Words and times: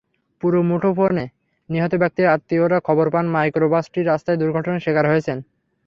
পরে 0.41 0.59
মুঠোফোনে 0.69 1.25
নিহত 1.69 1.93
ব্যক্তিদের 2.01 2.33
আত্মীয়রা 2.35 2.77
খবর 2.87 3.07
পান 3.13 3.25
মাইক্রোবাসটি 3.35 3.99
রাস্তায় 4.01 4.39
দুর্ঘটনার 4.41 4.83
শিকার 4.85 5.05
হয়েছেন। 5.07 5.37